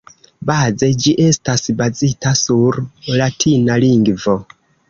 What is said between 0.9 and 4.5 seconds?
ĝi estas bazita sur latina lingvo.